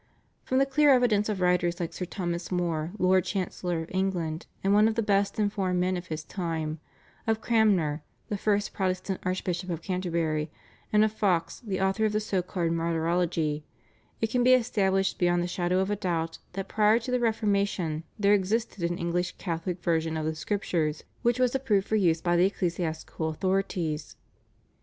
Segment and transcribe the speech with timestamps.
[0.43, 4.73] From the clear evidence of writers like Sir Thomas More, Lord Chancellor of England and
[4.73, 6.79] one of the best informed men of his time,
[7.27, 10.49] of Cranmer, the first Protestant Archbishop of Canterbury,
[10.91, 13.63] and of Foxe the author of the so called Martyrology,
[14.21, 18.03] it can be established beyond the shadow of a doubt that prior to the Reformation
[18.17, 22.35] there existed an English Catholic version of the Scriptures, which was approved for use by
[22.35, 24.15] the ecclesiastical authorities.